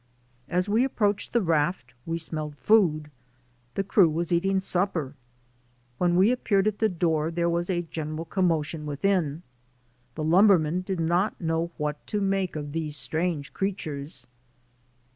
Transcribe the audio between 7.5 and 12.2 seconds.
a general com motion within; the lumbermen did not know what to